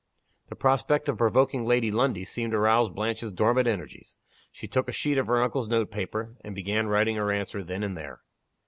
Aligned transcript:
The 0.47 0.55
prospect 0.55 1.07
of 1.09 1.19
provoking 1.19 1.63
Lady 1.63 1.91
Lundie 1.91 2.25
seemed 2.25 2.53
to 2.53 2.57
rouse 2.57 2.89
Blanche 2.89 3.21
s 3.21 3.29
dormant 3.29 3.67
energies. 3.67 4.15
She 4.51 4.67
took 4.67 4.89
a 4.89 4.91
sheet 4.91 5.19
of 5.19 5.27
her 5.27 5.43
uncle's 5.43 5.67
note 5.67 5.91
paper, 5.91 6.37
and 6.43 6.55
began 6.55 6.87
writing 6.87 7.17
her 7.17 7.31
answer 7.31 7.63
then 7.63 7.83
and 7.83 7.95
there. 7.95 8.21